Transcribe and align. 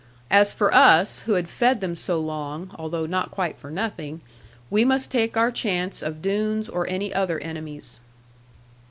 As 0.31 0.51
for 0.51 0.73
us, 0.73 1.19
who 1.27 1.33
had 1.33 1.47
fed 1.47 1.79
them 1.79 1.93
so 1.93 2.19
long 2.19 2.75
(although 2.79 3.05
not 3.05 3.29
quite 3.29 3.55
for 3.55 3.69
nothing), 3.69 4.21
we 4.71 4.83
must 4.83 5.11
take 5.11 5.37
our 5.37 5.51
chance 5.51 6.01
of 6.01 6.23
Doones, 6.23 6.67
or 6.67 6.89
any 6.89 7.13
other 7.13 7.37
enemies. 7.37 7.99